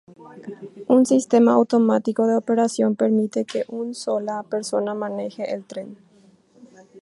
[0.87, 5.95] Un sistema automático de operación permite que un sola persona maneje el tren.